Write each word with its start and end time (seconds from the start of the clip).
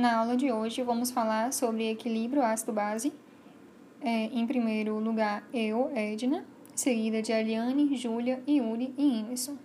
Na 0.00 0.16
aula 0.16 0.34
de 0.34 0.50
hoje 0.50 0.82
vamos 0.82 1.10
falar 1.10 1.52
sobre 1.52 1.90
equilíbrio 1.90 2.42
ácido-base. 2.42 3.12
É, 4.00 4.24
em 4.32 4.46
primeiro 4.46 4.98
lugar, 4.98 5.46
eu, 5.52 5.92
Edna, 5.94 6.42
seguida 6.74 7.20
de 7.20 7.32
Eliane, 7.32 7.94
Júlia, 7.94 8.42
Yuri 8.48 8.94
e 8.96 9.20
Emerson. 9.20 9.58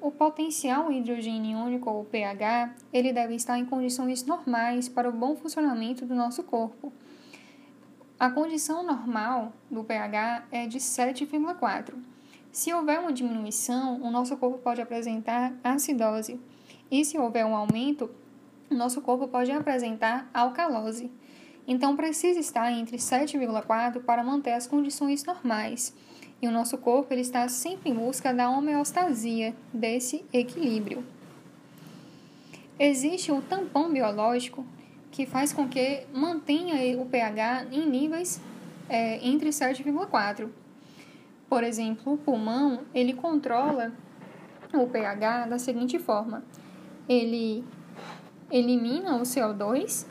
O 0.00 0.10
potencial 0.10 0.90
hidrogênio 0.90 1.58
iônico, 1.58 1.90
ou 1.90 2.06
pH, 2.06 2.74
ele 2.90 3.12
deve 3.12 3.34
estar 3.34 3.58
em 3.58 3.66
condições 3.66 4.24
normais 4.24 4.88
para 4.88 5.10
o 5.10 5.12
bom 5.12 5.36
funcionamento 5.36 6.06
do 6.06 6.14
nosso 6.14 6.42
corpo. 6.42 6.90
A 8.18 8.30
condição 8.30 8.82
normal 8.82 9.52
do 9.70 9.84
pH 9.84 10.46
é 10.50 10.66
de 10.66 10.78
7,4. 10.78 11.92
Se 12.50 12.72
houver 12.72 12.98
uma 12.98 13.12
diminuição, 13.12 14.00
o 14.00 14.10
nosso 14.10 14.34
corpo 14.38 14.56
pode 14.56 14.80
apresentar 14.80 15.52
acidose 15.62 16.40
e 16.92 17.06
se 17.06 17.16
houver 17.16 17.46
um 17.46 17.56
aumento, 17.56 18.10
o 18.70 18.74
nosso 18.74 19.00
corpo 19.00 19.26
pode 19.26 19.50
apresentar 19.50 20.30
alcalose. 20.34 21.10
Então, 21.66 21.96
precisa 21.96 22.38
estar 22.38 22.70
entre 22.70 22.98
7,4 22.98 24.02
para 24.02 24.22
manter 24.22 24.52
as 24.52 24.66
condições 24.66 25.24
normais. 25.24 25.96
E 26.42 26.46
o 26.46 26.50
nosso 26.50 26.76
corpo 26.76 27.14
ele 27.14 27.22
está 27.22 27.48
sempre 27.48 27.88
em 27.88 27.94
busca 27.94 28.34
da 28.34 28.50
homeostasia, 28.50 29.54
desse 29.72 30.22
equilíbrio. 30.34 31.02
Existe 32.78 33.32
o 33.32 33.40
tampão 33.40 33.90
biológico, 33.90 34.66
que 35.10 35.24
faz 35.24 35.52
com 35.52 35.66
que 35.68 36.06
mantenha 36.12 37.00
o 37.00 37.06
pH 37.06 37.68
em 37.72 37.88
níveis 37.88 38.40
é, 38.88 39.24
entre 39.26 39.48
7,4. 39.48 40.50
Por 41.48 41.64
exemplo, 41.64 42.14
o 42.14 42.18
pulmão 42.18 42.80
ele 42.94 43.14
controla 43.14 43.92
o 44.74 44.86
pH 44.86 45.46
da 45.46 45.58
seguinte 45.58 45.98
forma: 45.98 46.42
ele 47.08 47.64
elimina 48.50 49.16
o 49.16 49.22
CO2 49.22 50.06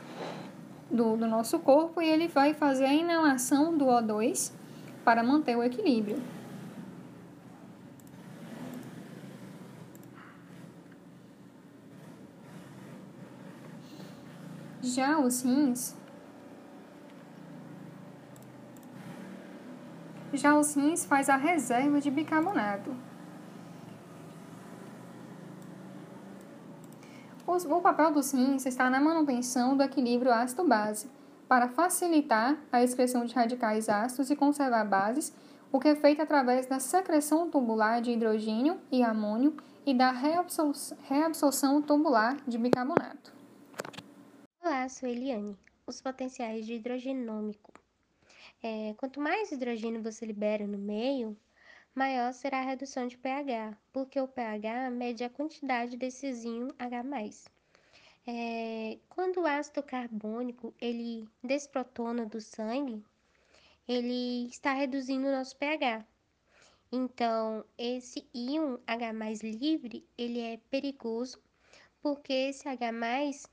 do, 0.90 1.16
do 1.16 1.26
nosso 1.26 1.58
corpo 1.58 2.02
e 2.02 2.08
ele 2.08 2.28
vai 2.28 2.52
fazer 2.52 2.84
a 2.84 2.92
inalação 2.92 3.76
do 3.76 3.86
O2 3.86 4.52
para 5.04 5.22
manter 5.22 5.56
o 5.56 5.62
equilíbrio. 5.62 6.20
Já 14.82 15.18
os 15.18 15.42
rins 15.42 15.96
Já 20.34 20.58
os 20.58 20.74
rins 20.74 21.04
faz 21.04 21.28
a 21.28 21.36
reserva 21.36 22.00
de 22.00 22.10
bicarbonato. 22.10 22.94
O 27.52 27.82
papel 27.82 28.10
dos 28.10 28.32
rins 28.32 28.64
está 28.64 28.88
na 28.88 28.98
manutenção 28.98 29.76
do 29.76 29.82
equilíbrio 29.82 30.32
ácido-base, 30.32 31.06
para 31.46 31.68
facilitar 31.68 32.58
a 32.72 32.82
excreção 32.82 33.26
de 33.26 33.34
radicais 33.34 33.90
ácidos 33.90 34.30
e 34.30 34.36
conservar 34.36 34.86
bases, 34.86 35.34
o 35.70 35.78
que 35.78 35.88
é 35.88 35.94
feito 35.94 36.22
através 36.22 36.64
da 36.64 36.80
secreção 36.80 37.50
tubular 37.50 38.00
de 38.00 38.10
hidrogênio 38.10 38.80
e 38.90 39.02
amônio 39.02 39.54
e 39.84 39.92
da 39.92 40.10
reabsorção 40.10 41.82
tubular 41.82 42.38
de 42.48 42.56
bicarbonato. 42.56 43.34
Olá, 44.64 44.88
sou 44.88 45.06
Eliane. 45.06 45.54
Os 45.86 46.00
potenciais 46.00 46.64
de 46.64 46.72
hidrogenômico. 46.72 47.70
É, 48.62 48.94
quanto 48.96 49.20
mais 49.20 49.52
hidrogênio 49.52 50.02
você 50.02 50.24
libera 50.24 50.66
no 50.66 50.78
meio, 50.78 51.36
maior 51.94 52.32
será 52.32 52.60
a 52.60 52.64
redução 52.64 53.06
de 53.06 53.18
pH, 53.18 53.76
porque 53.92 54.18
o 54.18 54.26
pH 54.26 54.90
mede 54.90 55.24
a 55.24 55.30
quantidade 55.30 55.96
desse 55.96 56.32
zinho 56.32 56.68
H+. 56.78 57.02
É, 58.26 58.98
quando 59.08 59.40
o 59.40 59.46
ácido 59.46 59.82
carbônico 59.82 60.74
ele 60.80 61.28
desprotona 61.42 62.24
do 62.24 62.40
sangue, 62.40 63.04
ele 63.86 64.46
está 64.46 64.72
reduzindo 64.72 65.26
o 65.26 65.32
nosso 65.32 65.56
pH. 65.56 66.06
Então, 66.90 67.64
esse 67.76 68.26
íon 68.34 68.78
H+ 68.86 69.42
livre, 69.42 70.06
ele 70.16 70.40
é 70.40 70.56
perigoso, 70.70 71.42
porque 72.00 72.32
esse 72.32 72.68
H+ 72.68 73.50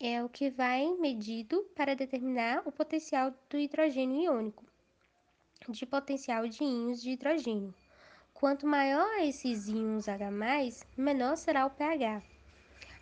é 0.00 0.22
o 0.22 0.28
que 0.28 0.50
vai 0.50 0.92
medido 0.94 1.62
para 1.74 1.94
determinar 1.94 2.62
o 2.66 2.72
potencial 2.72 3.34
do 3.48 3.58
hidrogênio 3.58 4.22
iônico, 4.22 4.64
de 5.68 5.86
potencial 5.86 6.48
de 6.48 6.64
íons 6.64 7.00
de 7.00 7.10
hidrogênio. 7.10 7.74
Quanto 8.42 8.66
maior 8.66 9.20
esses 9.20 9.68
íons 9.68 10.08
H+, 10.08 10.28
menor 10.96 11.36
será 11.36 11.64
o 11.64 11.70
pH. 11.70 12.20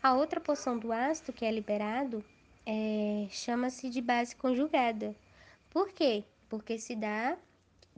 A 0.03 0.13
outra 0.13 0.39
porção 0.39 0.79
do 0.79 0.93
ácido 0.93 1.33
que 1.33 1.47
é 1.47 1.51
liberado 1.51 2.23
é, 2.67 3.27
chama-se 3.31 3.89
de 3.89 4.03
base 4.03 4.37
conjugada. 4.37 5.17
Por 5.71 5.93
quê? 5.93 6.25
Porque 6.47 6.79
se 6.79 6.95
dá, 6.95 7.39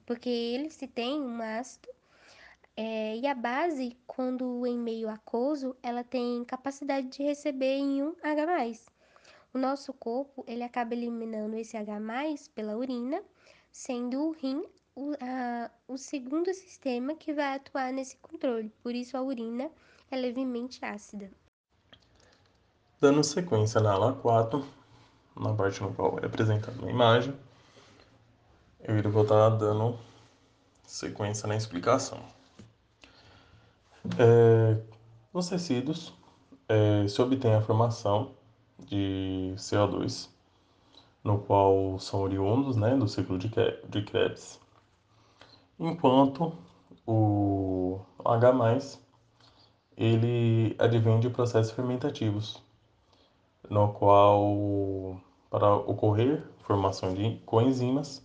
porque 0.07 0.29
ele 0.29 0.71
se 0.71 0.87
tem 0.87 1.21
um 1.21 1.43
ácido 1.43 1.89
é, 2.77 3.17
e 3.17 3.27
a 3.27 3.35
base, 3.35 3.97
quando 4.07 4.65
em 4.65 4.79
meio 4.79 5.09
aquoso, 5.09 5.75
ela 5.83 6.05
tem 6.05 6.45
capacidade 6.45 7.09
de 7.09 7.25
receber 7.25 7.77
íon 7.77 8.13
H+. 8.23 8.87
O 9.53 9.59
nosso 9.59 9.93
corpo 9.93 10.45
ele 10.47 10.63
acaba 10.63 10.95
eliminando 10.95 11.57
esse 11.57 11.77
H+, 11.77 11.99
pela 12.55 12.77
urina, 12.77 13.21
sendo 13.73 14.29
o 14.29 14.31
rim 14.31 14.65
o, 14.95 15.13
a, 15.21 15.71
o 15.89 15.97
segundo 15.97 16.53
sistema 16.53 17.15
que 17.15 17.33
vai 17.33 17.57
atuar 17.57 17.93
nesse 17.93 18.17
controle, 18.19 18.71
por 18.83 18.95
isso 18.95 19.17
a 19.17 19.23
urina 19.23 19.71
é 20.11 20.17
levemente 20.17 20.85
ácida. 20.85 21.31
Dando 23.01 23.25
sequência 23.25 23.81
na 23.81 23.93
aula 23.93 24.13
4, 24.13 24.65
na 25.37 25.55
parte 25.55 25.83
no 25.83 25.93
qual 25.95 26.19
é 26.21 26.27
apresentada 26.27 26.79
uma 26.81 26.91
imagem, 26.91 27.35
eu 28.81 28.97
irei 28.97 29.11
voltar 29.11 29.51
dando 29.51 29.99
sequência 30.85 31.49
na 31.49 31.57
explicação. 31.57 32.21
É, 34.19 34.81
nos 35.33 35.49
tecidos 35.49 36.13
é, 36.69 37.07
se 37.09 37.21
obtém 37.23 37.55
a 37.55 37.63
formação 37.63 38.35
de 38.79 39.55
CO2, 39.57 40.29
no 41.25 41.39
qual 41.39 41.99
são 41.99 42.21
oriundos 42.21 42.77
né, 42.77 42.97
do 42.97 43.09
ciclo 43.09 43.39
de 43.39 43.49
Krebs 44.03 44.61
enquanto 45.79 46.53
o 47.07 48.01
H+, 48.25 48.99
ele 49.97 50.75
advém 50.79 51.21
de 51.21 51.31
processos 51.31 51.73
fermentativos, 51.73 52.63
no 53.69 53.93
qual, 53.93 55.21
para 55.51 55.75
ocorrer 55.77 56.45
formação 56.61 57.13
de 57.15 57.37
coenzimas, 57.47 58.23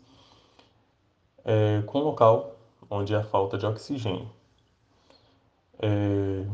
é, 1.46 1.82
com 1.84 2.00
local 2.00 2.56
onde 2.90 3.16
há 3.16 3.24
falta 3.24 3.58
de 3.58 3.66
oxigênio. 3.66 4.30
É, 5.80 6.46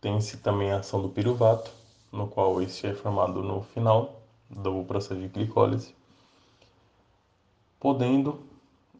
Tem-se 0.00 0.38
também 0.38 0.72
a 0.72 0.78
ação 0.78 1.02
do 1.02 1.08
piruvato, 1.08 1.70
no 2.12 2.26
qual 2.28 2.60
este 2.62 2.86
é 2.86 2.94
formado 2.94 3.42
no 3.42 3.62
final 3.62 4.22
do 4.50 4.84
processo 4.84 5.20
de 5.20 5.28
glicólise, 5.28 5.94
podendo 7.80 8.47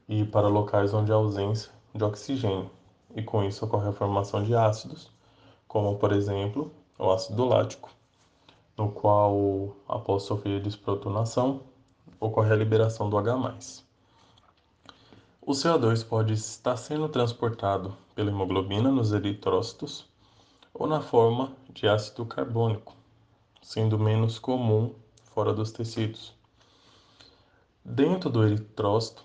e 0.08 0.24
para 0.24 0.48
locais 0.48 0.94
onde 0.94 1.12
há 1.12 1.16
ausência 1.16 1.70
de 1.94 2.02
oxigênio, 2.02 2.70
e 3.14 3.22
com 3.22 3.44
isso 3.44 3.64
ocorre 3.64 3.88
a 3.88 3.92
formação 3.92 4.42
de 4.42 4.54
ácidos, 4.54 5.10
como 5.66 5.98
por 5.98 6.12
exemplo 6.12 6.72
o 6.98 7.10
ácido 7.10 7.44
lático, 7.44 7.90
no 8.76 8.90
qual, 8.90 9.76
após 9.86 10.22
sofrer 10.22 10.62
desprotonação, 10.62 11.62
ocorre 12.18 12.52
a 12.52 12.56
liberação 12.56 13.10
do 13.10 13.18
H+. 13.18 13.84
O 15.42 15.52
CO2 15.52 16.06
pode 16.06 16.34
estar 16.34 16.76
sendo 16.76 17.08
transportado 17.08 17.96
pela 18.14 18.30
hemoglobina 18.30 18.90
nos 18.90 19.12
eritrócitos 19.12 20.06
ou 20.74 20.86
na 20.86 21.00
forma 21.00 21.52
de 21.72 21.88
ácido 21.88 22.26
carbônico, 22.26 22.94
sendo 23.62 23.98
menos 23.98 24.38
comum 24.38 24.94
fora 25.24 25.52
dos 25.52 25.72
tecidos. 25.72 26.34
Dentro 27.84 28.28
do 28.28 28.44
eritrócito, 28.44 29.24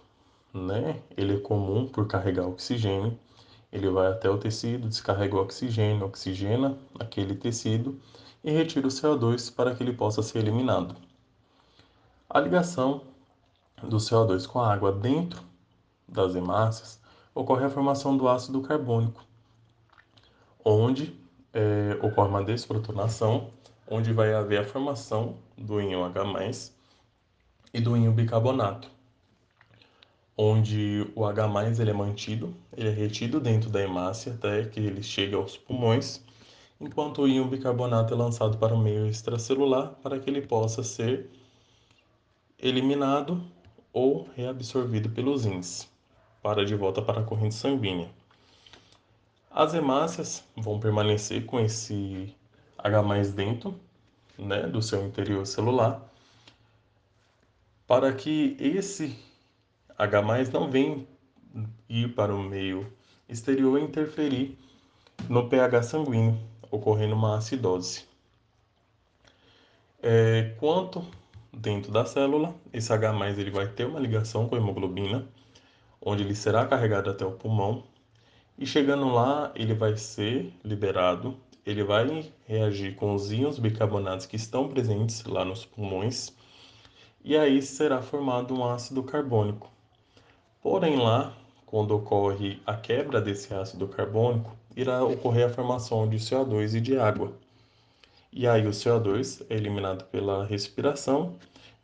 né? 0.53 1.01
Ele 1.17 1.35
é 1.37 1.39
comum 1.39 1.87
por 1.87 2.07
carregar 2.07 2.47
oxigênio. 2.47 3.17
Ele 3.71 3.89
vai 3.89 4.07
até 4.07 4.29
o 4.29 4.37
tecido, 4.37 4.87
descarrega 4.87 5.35
o 5.35 5.41
oxigênio, 5.41 6.05
oxigena 6.05 6.77
aquele 6.99 7.33
tecido 7.33 7.99
e 8.43 8.51
retira 8.51 8.85
o 8.85 8.91
CO2 8.91 9.53
para 9.53 9.73
que 9.73 9.81
ele 9.81 9.93
possa 9.93 10.21
ser 10.21 10.39
eliminado. 10.39 10.95
A 12.29 12.39
ligação 12.39 13.01
do 13.81 13.97
CO2 13.97 14.45
com 14.45 14.59
a 14.59 14.71
água 14.71 14.91
dentro 14.91 15.41
das 16.07 16.35
hemácias 16.35 17.01
ocorre 17.33 17.65
a 17.65 17.69
formação 17.69 18.15
do 18.15 18.27
ácido 18.27 18.61
carbônico, 18.61 19.25
onde 20.63 21.19
é, 21.51 21.97
ocorre 22.01 22.29
uma 22.29 22.43
desprotonação, 22.43 23.49
onde 23.89 24.13
vai 24.13 24.33
haver 24.33 24.59
a 24.59 24.63
formação 24.63 25.35
do 25.57 25.81
íon 25.81 26.05
H+, 26.05 26.71
e 27.73 27.81
do 27.81 27.97
íon 27.97 28.11
bicarbonato 28.11 28.92
onde 30.37 31.07
o 31.15 31.25
H+ 31.25 31.79
ele 31.79 31.91
é 31.91 31.93
mantido, 31.93 32.55
ele 32.75 32.89
é 32.89 32.91
retido 32.91 33.39
dentro 33.39 33.69
da 33.69 33.81
hemácia 33.81 34.33
até 34.33 34.65
que 34.65 34.79
ele 34.79 35.03
chegue 35.03 35.35
aos 35.35 35.57
pulmões 35.57 36.23
enquanto 36.79 37.21
o 37.21 37.27
íon 37.27 37.47
bicarbonato 37.47 38.13
é 38.13 38.17
lançado 38.17 38.57
para 38.57 38.73
o 38.73 38.77
meio 38.77 39.07
extracelular 39.07 39.93
para 40.01 40.19
que 40.19 40.29
ele 40.29 40.41
possa 40.41 40.83
ser 40.83 41.29
eliminado 42.59 43.41
ou 43.93 44.27
reabsorvido 44.35 45.09
pelos 45.09 45.45
rins, 45.45 45.87
para 46.41 46.65
de 46.65 46.75
volta 46.75 47.01
para 47.01 47.21
a 47.21 47.23
corrente 47.23 47.55
sanguínea. 47.55 48.09
As 49.51 49.73
hemácias 49.73 50.43
vão 50.57 50.79
permanecer 50.79 51.45
com 51.45 51.59
esse 51.59 52.35
H 52.77 53.01
dentro 53.35 53.79
né, 54.37 54.63
do 54.63 54.81
seu 54.81 55.05
interior 55.05 55.45
celular, 55.45 56.01
para 57.85 58.11
que 58.11 58.57
esse 58.59 59.15
H 59.97 60.21
não 60.51 60.69
venha 60.69 61.05
ir 61.87 62.13
para 62.15 62.33
o 62.33 62.41
meio 62.41 62.91
exterior 63.29 63.79
e 63.79 63.83
interferir 63.83 64.57
no 65.29 65.47
pH 65.47 65.83
sanguíneo, 65.83 66.39
ocorrendo 66.71 67.15
uma 67.15 67.37
acidose. 67.37 68.05
É, 70.01 70.55
quanto 70.59 71.05
dentro 71.51 71.91
da 71.91 72.03
célula, 72.03 72.53
esse 72.73 72.91
H+, 72.91 73.13
ele 73.37 73.51
vai 73.51 73.67
ter 73.67 73.85
uma 73.85 73.99
ligação 73.99 74.49
com 74.49 74.55
a 74.55 74.57
hemoglobina, 74.57 75.27
onde 76.01 76.23
ele 76.23 76.35
será 76.35 76.65
carregado 76.65 77.09
até 77.09 77.25
o 77.25 77.31
pulmão, 77.31 77.83
e 78.57 78.65
chegando 78.65 79.07
lá, 79.09 79.51
ele 79.55 79.73
vai 79.73 79.95
ser 79.95 80.51
liberado, 80.63 81.37
ele 81.65 81.83
vai 81.83 82.31
reagir 82.45 82.95
com 82.95 83.13
os 83.13 83.31
íons 83.31 83.59
bicarbonatos 83.59 84.25
que 84.25 84.35
estão 84.35 84.67
presentes 84.67 85.23
lá 85.23 85.45
nos 85.45 85.65
pulmões, 85.65 86.35
e 87.23 87.37
aí 87.37 87.61
será 87.61 88.01
formado 88.01 88.53
um 88.53 88.65
ácido 88.65 89.01
carbônico. 89.03 89.72
Porém 90.63 90.95
lá, 90.95 91.35
quando 91.65 91.93
ocorre 91.93 92.61
a 92.65 92.73
quebra 92.77 93.19
desse 93.19 93.53
ácido 93.53 93.85
carbônico, 93.85 94.55
irá 94.77 95.03
ocorrer 95.03 95.47
a 95.47 95.49
formação 95.49 96.07
de 96.07 96.15
CO2 96.15 96.75
e 96.75 96.81
de 96.81 96.97
água. 96.97 97.33
E 98.31 98.47
aí 98.47 98.65
o 98.65 98.71
CO2 98.71 99.45
é 99.49 99.55
eliminado 99.55 100.05
pela 100.05 100.45
respiração 100.45 101.35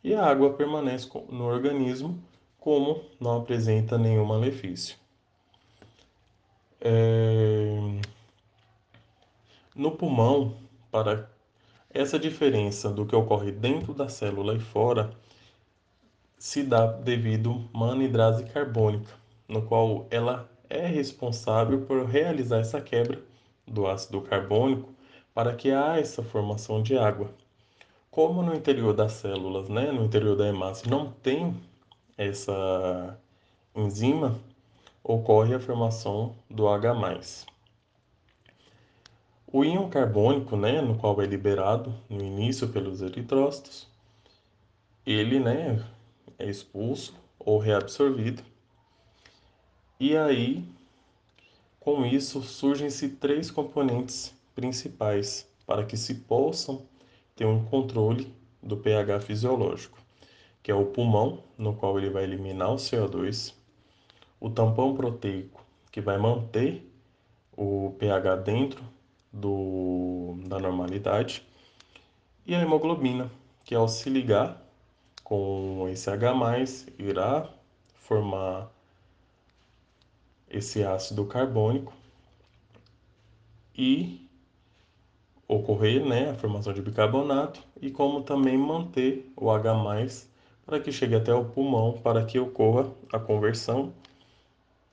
e 0.02 0.14
a 0.14 0.24
água 0.24 0.54
permanece 0.54 1.10
no 1.28 1.44
organismo 1.44 2.18
como 2.58 3.04
não 3.20 3.36
apresenta 3.36 3.98
nenhum 3.98 4.24
malefício. 4.24 4.96
É... 6.80 8.00
No 9.74 9.90
pulmão, 9.90 10.56
para 10.90 11.28
essa 11.92 12.18
diferença 12.18 12.88
do 12.88 13.04
que 13.04 13.14
ocorre 13.14 13.52
dentro 13.52 13.92
da 13.92 14.08
célula 14.08 14.54
e 14.54 14.60
fora, 14.60 15.10
se 16.40 16.62
dá 16.62 16.86
devido 16.86 17.68
uma 17.70 17.92
anidrase 17.92 18.44
carbônica, 18.44 19.12
no 19.46 19.60
qual 19.60 20.06
ela 20.10 20.50
é 20.70 20.86
responsável 20.86 21.82
por 21.82 22.06
realizar 22.06 22.60
essa 22.60 22.80
quebra 22.80 23.20
do 23.66 23.86
ácido 23.86 24.22
carbônico 24.22 24.88
para 25.34 25.54
que 25.54 25.70
haja 25.70 26.00
essa 26.00 26.22
formação 26.22 26.82
de 26.82 26.96
água. 26.96 27.30
Como 28.10 28.42
no 28.42 28.54
interior 28.54 28.94
das 28.94 29.12
células, 29.12 29.68
né, 29.68 29.92
no 29.92 30.02
interior 30.02 30.34
da 30.34 30.48
hemácia, 30.48 30.90
não 30.90 31.12
tem 31.12 31.54
essa 32.16 33.18
enzima, 33.76 34.40
ocorre 35.04 35.54
a 35.54 35.60
formação 35.60 36.34
do 36.48 36.68
H+. 36.68 37.44
O 39.46 39.62
íon 39.62 39.90
carbônico, 39.90 40.56
né, 40.56 40.80
no 40.80 40.96
qual 40.96 41.20
é 41.20 41.26
liberado 41.26 41.94
no 42.08 42.24
início 42.24 42.66
pelos 42.68 43.02
eritrócitos, 43.02 43.86
ele 45.04 45.38
né, 45.38 45.84
é 46.40 46.48
expulso 46.48 47.14
ou 47.38 47.58
reabsorvido. 47.58 48.42
E 49.98 50.16
aí, 50.16 50.64
com 51.78 52.04
isso, 52.04 52.42
surgem-se 52.42 53.10
três 53.10 53.50
componentes 53.50 54.34
principais 54.54 55.46
para 55.66 55.84
que 55.84 55.96
se 55.96 56.14
possam 56.14 56.82
ter 57.36 57.44
um 57.46 57.64
controle 57.64 58.34
do 58.62 58.76
pH 58.76 59.20
fisiológico, 59.20 59.98
que 60.62 60.70
é 60.70 60.74
o 60.74 60.86
pulmão, 60.86 61.42
no 61.56 61.74
qual 61.74 61.98
ele 61.98 62.10
vai 62.10 62.24
eliminar 62.24 62.72
o 62.72 62.76
CO2, 62.76 63.54
o 64.38 64.50
tampão 64.50 64.94
proteico, 64.94 65.64
que 65.90 66.00
vai 66.00 66.18
manter 66.18 66.86
o 67.56 67.94
pH 67.98 68.36
dentro 68.36 68.82
do, 69.32 70.36
da 70.46 70.58
normalidade, 70.58 71.46
e 72.46 72.54
a 72.54 72.60
hemoglobina, 72.60 73.30
que 73.64 73.74
ao 73.74 73.86
se 73.86 74.08
ligar 74.08 74.69
com 75.30 75.88
esse 75.88 76.10
H+, 76.10 76.26
irá 76.98 77.48
formar 77.94 78.68
esse 80.50 80.82
ácido 80.82 81.24
carbônico 81.24 81.92
e 83.72 84.28
ocorrer 85.46 86.04
né, 86.04 86.30
a 86.30 86.34
formação 86.34 86.72
de 86.72 86.82
bicarbonato 86.82 87.62
e 87.80 87.92
como 87.92 88.24
também 88.24 88.58
manter 88.58 89.32
o 89.36 89.52
H+, 89.52 90.26
para 90.66 90.80
que 90.80 90.90
chegue 90.90 91.14
até 91.14 91.32
o 91.32 91.44
pulmão, 91.44 91.92
para 91.92 92.24
que 92.24 92.36
ocorra 92.40 92.90
a 93.12 93.20
conversão, 93.20 93.94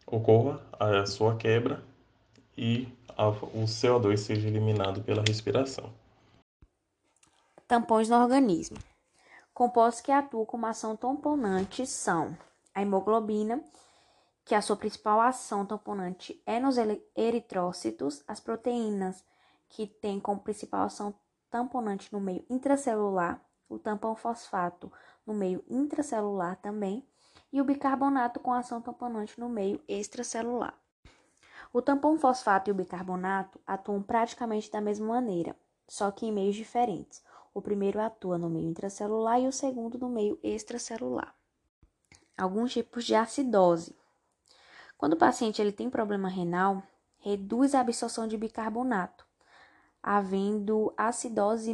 ocorra 0.06 0.62
a 0.80 1.04
sua 1.08 1.36
quebra 1.36 1.84
e 2.56 2.88
a, 3.18 3.30
o 3.30 3.66
CO2 3.66 4.18
seja 4.18 4.48
eliminado 4.48 5.02
pela 5.02 5.24
respiração. 5.28 5.92
Tampões 7.68 8.08
no 8.08 8.18
organismo. 8.18 8.78
Compostos 9.58 10.02
que 10.02 10.12
atuam 10.12 10.46
como 10.46 10.68
ação 10.68 10.96
tamponante 10.96 11.88
são 11.88 12.38
a 12.76 12.84
hemoglobina, 12.84 13.60
que 14.46 14.54
a 14.54 14.62
sua 14.62 14.76
principal 14.76 15.20
ação 15.20 15.66
tamponante 15.66 16.40
é 16.46 16.60
nos 16.60 16.76
eritrócitos, 17.16 18.24
as 18.28 18.40
proteínas 18.40 19.26
que 19.68 19.88
tem 19.88 20.20
como 20.20 20.42
principal 20.42 20.84
ação 20.84 21.12
tamponante 21.50 22.14
no 22.14 22.22
meio 22.22 22.46
intracelular, 22.48 23.44
o 23.68 23.80
tampão 23.80 24.16
fosfato 24.16 24.92
no 25.26 25.34
meio 25.34 25.66
intracelular 25.68 26.58
também, 26.58 27.04
e 27.52 27.60
o 27.60 27.66
bicarbonato 27.66 28.40
com 28.40 28.54
ação 28.54 28.80
tamponante 28.80 29.40
no 29.40 29.50
meio 29.50 29.82
extracelular. 29.88 30.76
O 31.74 31.82
tampão 31.82 32.20
fosfato 32.20 32.70
e 32.70 32.72
o 32.72 32.76
bicarbonato 32.76 33.60
atuam 33.66 34.04
praticamente 34.04 34.70
da 34.70 34.80
mesma 34.80 35.08
maneira, 35.08 35.56
só 35.88 36.12
que 36.12 36.28
em 36.28 36.32
meios 36.32 36.56
diferentes. 36.56 37.26
O 37.58 37.62
primeiro 37.62 38.00
atua 38.00 38.38
no 38.38 38.52
meio 38.52 38.70
intracelular 38.70 39.42
e 39.42 39.48
o 39.48 39.52
segundo 39.52 39.98
no 39.98 40.10
meio 40.10 40.38
extracelular. 40.44 41.34
Alguns 42.38 42.72
tipos 42.72 43.04
de 43.04 43.16
acidose. 43.16 43.96
Quando 44.96 45.14
o 45.14 45.18
paciente 45.18 45.60
ele 45.60 45.72
tem 45.72 45.90
problema 45.90 46.30
renal, 46.30 46.84
reduz 47.18 47.74
a 47.74 47.80
absorção 47.80 48.28
de 48.28 48.38
bicarbonato, 48.38 49.26
havendo 50.04 50.94
acidose 50.96 51.74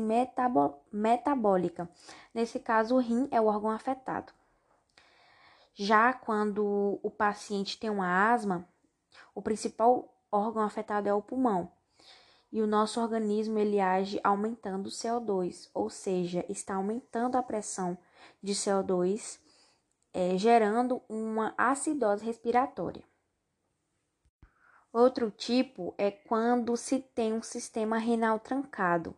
metabólica. 0.89 1.89
Nesse 2.33 2.61
caso, 2.61 2.95
o 2.95 2.99
rim 2.99 3.27
é 3.29 3.41
o 3.41 3.47
órgão 3.47 3.69
afetado. 3.69 4.31
Já 5.73 6.13
quando 6.13 6.97
o 7.03 7.11
paciente 7.11 7.77
tem 7.77 7.89
uma 7.89 8.31
asma, 8.31 8.65
o 9.35 9.41
principal 9.41 10.15
órgão 10.31 10.63
afetado 10.63 11.09
é 11.09 11.13
o 11.13 11.21
pulmão. 11.21 11.69
E 12.53 12.61
o 12.61 12.67
nosso 12.67 13.01
organismo 13.01 13.57
ele 13.57 13.79
age 13.79 14.19
aumentando 14.23 14.85
o 14.85 14.91
CO2, 14.91 15.71
ou 15.73 15.89
seja, 15.89 16.45
está 16.47 16.75
aumentando 16.75 17.35
a 17.35 17.41
pressão 17.41 17.97
de 18.43 18.53
CO2, 18.53 19.39
é, 20.13 20.37
gerando 20.37 21.01
uma 21.09 21.55
acidose 21.57 22.23
respiratória. 22.23 23.03
Outro 24.91 25.31
tipo 25.31 25.95
é 25.97 26.11
quando 26.11 26.77
se 26.77 26.99
tem 26.99 27.33
um 27.33 27.41
sistema 27.41 27.97
renal 27.97 28.39
trancado. 28.39 29.15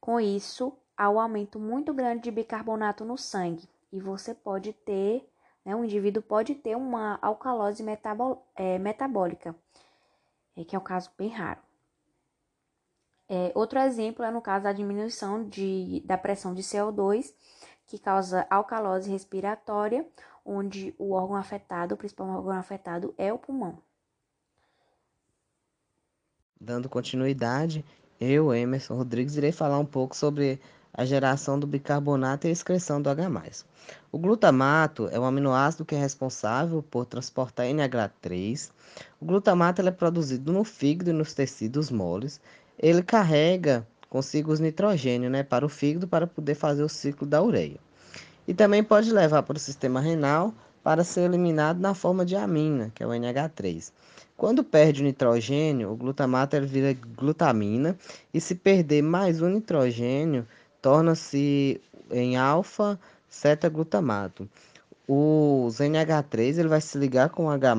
Com 0.00 0.18
isso, 0.18 0.72
há 0.96 1.10
um 1.10 1.20
aumento 1.20 1.60
muito 1.60 1.92
grande 1.92 2.22
de 2.22 2.30
bicarbonato 2.30 3.04
no 3.04 3.18
sangue 3.18 3.68
e 3.92 4.00
você 4.00 4.32
pode 4.32 4.72
ter, 4.72 5.30
né, 5.62 5.76
um 5.76 5.84
indivíduo 5.84 6.22
pode 6.22 6.54
ter 6.54 6.74
uma 6.74 7.18
alcalose 7.20 7.84
é, 8.56 8.78
metabólica, 8.78 9.54
é, 10.56 10.64
que 10.64 10.74
é 10.74 10.78
um 10.78 10.82
caso 10.82 11.10
bem 11.18 11.28
raro. 11.28 11.67
É, 13.28 13.52
outro 13.54 13.78
exemplo 13.78 14.24
é 14.24 14.30
no 14.30 14.40
caso 14.40 14.64
da 14.64 14.72
diminuição 14.72 15.46
de, 15.46 16.02
da 16.06 16.16
pressão 16.16 16.54
de 16.54 16.62
CO2, 16.62 17.34
que 17.86 17.98
causa 17.98 18.46
alcalose 18.48 19.10
respiratória, 19.10 20.06
onde 20.44 20.94
o 20.98 21.12
órgão 21.12 21.36
afetado, 21.36 21.94
o 21.94 21.98
principal 21.98 22.28
órgão 22.28 22.52
afetado 22.52 23.14
é 23.18 23.32
o 23.32 23.38
pulmão. 23.38 23.78
Dando 26.60 26.88
continuidade, 26.88 27.84
eu, 28.20 28.52
Emerson 28.52 28.96
Rodrigues, 28.96 29.36
irei 29.36 29.52
falar 29.52 29.78
um 29.78 29.86
pouco 29.86 30.16
sobre 30.16 30.60
a 30.92 31.04
geração 31.04 31.58
do 31.60 31.66
bicarbonato 31.66 32.46
e 32.46 32.50
a 32.50 32.52
excreção 32.52 33.00
do 33.00 33.08
H+. 33.08 33.64
O 34.10 34.18
glutamato 34.18 35.08
é 35.12 35.20
um 35.20 35.24
aminoácido 35.24 35.84
que 35.84 35.94
é 35.94 35.98
responsável 35.98 36.82
por 36.82 37.06
transportar 37.06 37.66
NH3. 37.66 38.70
O 39.20 39.24
glutamato 39.24 39.80
é 39.80 39.90
produzido 39.92 40.52
no 40.52 40.64
fígado 40.64 41.10
e 41.10 41.12
nos 41.12 41.34
tecidos 41.34 41.90
moles. 41.90 42.40
Ele 42.78 43.02
carrega 43.02 43.86
consigo 44.08 44.52
os 44.52 44.60
nitrogênio 44.60 45.28
né, 45.28 45.42
para 45.42 45.64
o 45.64 45.68
fígado 45.68 46.08
para 46.08 46.26
poder 46.26 46.54
fazer 46.54 46.82
o 46.82 46.88
ciclo 46.88 47.26
da 47.26 47.42
ureia. 47.42 47.78
E 48.46 48.54
também 48.54 48.82
pode 48.82 49.12
levar 49.12 49.42
para 49.42 49.56
o 49.56 49.60
sistema 49.60 50.00
renal 50.00 50.54
para 50.82 51.04
ser 51.04 51.22
eliminado 51.22 51.80
na 51.80 51.92
forma 51.92 52.24
de 52.24 52.34
amina, 52.34 52.90
que 52.94 53.02
é 53.02 53.06
o 53.06 53.10
NH3. 53.10 53.92
Quando 54.36 54.64
perde 54.64 55.02
o 55.02 55.04
nitrogênio, 55.04 55.90
o 55.90 55.96
glutamato 55.96 56.56
ele 56.56 56.66
vira 56.66 56.96
glutamina 57.16 57.98
e 58.32 58.40
se 58.40 58.54
perder 58.54 59.02
mais 59.02 59.42
um 59.42 59.48
nitrogênio, 59.48 60.46
torna-se 60.80 61.80
em 62.10 62.36
alfa 62.36 62.98
glutamato. 63.70 64.48
O 65.06 65.68
NH3 65.70 66.58
ele 66.58 66.68
vai 66.68 66.80
se 66.80 66.96
ligar 66.96 67.30
com 67.30 67.50
H+, 67.50 67.74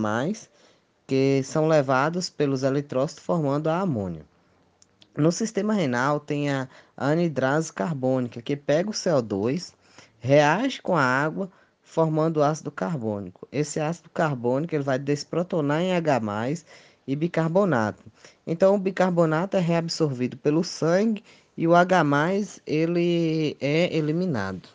que 1.07 1.41
são 1.43 1.67
levados 1.67 2.29
pelos 2.29 2.63
eletrócitos 2.63 3.23
formando 3.23 3.67
a 3.69 3.79
amônia. 3.79 4.28
No 5.19 5.33
sistema 5.33 5.73
renal 5.73 6.19
tem 6.19 6.49
a 6.49 6.69
anidrase 6.95 7.73
carbônica, 7.73 8.41
que 8.41 8.55
pega 8.55 8.89
o 8.89 8.93
CO2, 8.93 9.73
reage 10.17 10.81
com 10.81 10.95
a 10.95 11.03
água, 11.03 11.51
formando 11.83 12.41
ácido 12.41 12.71
carbônico. 12.71 13.45
Esse 13.51 13.81
ácido 13.81 14.09
carbônico 14.11 14.73
ele 14.73 14.83
vai 14.83 14.97
desprotonar 14.97 15.81
em 15.81 15.93
H+, 15.93 16.21
e 17.05 17.15
bicarbonato. 17.15 18.03
Então, 18.45 18.75
o 18.75 18.79
bicarbonato 18.79 19.57
é 19.57 19.59
reabsorvido 19.59 20.37
pelo 20.37 20.63
sangue 20.63 21.23
e 21.57 21.67
o 21.67 21.75
H+, 21.75 22.61
ele 22.65 23.57
é 23.59 23.93
eliminado. 23.93 24.69